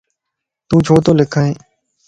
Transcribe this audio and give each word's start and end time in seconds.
تون 0.67 0.79
ڇو 0.85 0.95
تو 1.05 1.11
لکائين؟ 1.19 1.55